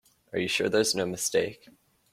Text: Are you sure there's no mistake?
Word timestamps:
Are 0.33 0.39
you 0.39 0.47
sure 0.47 0.67
there's 0.67 0.95
no 0.95 1.05
mistake? 1.05 1.67